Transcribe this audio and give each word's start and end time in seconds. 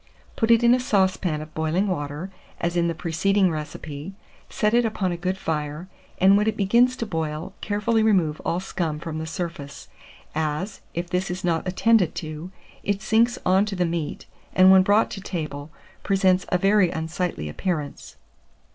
Put 0.35 0.49
it 0.49 0.63
in 0.63 0.73
a 0.73 0.79
saucepan 0.79 1.41
of 1.43 1.53
boiling 1.53 1.87
water, 1.87 2.31
as 2.59 2.75
in 2.75 2.87
the 2.87 2.95
preceding 2.95 3.51
recipe, 3.51 4.13
set 4.49 4.73
it 4.73 4.83
upon 4.83 5.11
a 5.11 5.15
good 5.15 5.37
fire, 5.37 5.89
and 6.17 6.35
when 6.35 6.47
it 6.47 6.57
begins 6.57 6.95
to 6.95 7.05
boil, 7.05 7.53
carefully 7.61 8.01
remove 8.01 8.39
all 8.39 8.59
scum 8.59 8.97
from 8.97 9.19
the 9.19 9.27
surface, 9.27 9.89
as, 10.33 10.81
if 10.95 11.07
this 11.11 11.29
is 11.29 11.43
not 11.43 11.67
attended 11.67 12.15
to, 12.15 12.49
it 12.83 13.03
sinks 13.03 13.37
on 13.45 13.63
to 13.65 13.75
the 13.75 13.85
meat, 13.85 14.25
and 14.55 14.71
when 14.71 14.81
brought 14.81 15.11
to 15.11 15.21
table, 15.21 15.69
presents 16.01 16.47
a 16.49 16.57
very 16.57 16.89
unsightly 16.89 17.47
appearance. 17.47 18.15